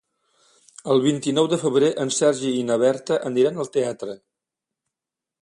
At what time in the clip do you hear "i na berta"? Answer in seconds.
2.63-3.19